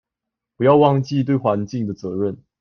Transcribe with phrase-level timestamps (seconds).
[0.57, 2.43] 不要忘記對環境的責任